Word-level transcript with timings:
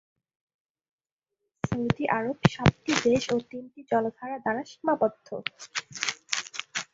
Saudi 1.63 2.03
আরব 2.17 2.37
সাতটি 2.53 2.93
দেশ 3.05 3.23
ও 3.33 3.37
তিনটি 3.49 3.79
জলাধার 3.91 4.31
দ্বারা 4.43 4.61
সীমাবদ্ধ। 4.71 5.27